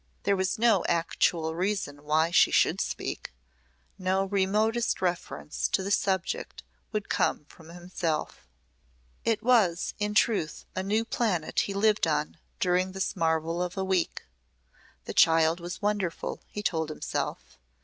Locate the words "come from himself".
7.07-8.47